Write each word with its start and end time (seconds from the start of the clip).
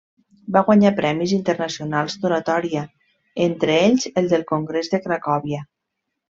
Va 0.53 0.61
guanyar 0.69 0.91
premis 0.99 1.33
internacionals 1.37 2.17
d'oratòria, 2.23 2.83
entre 3.47 3.79
ells 3.85 4.11
el 4.23 4.33
del 4.35 4.49
congrés 4.55 4.93
de 4.97 5.05
Cracòvia. 5.07 5.65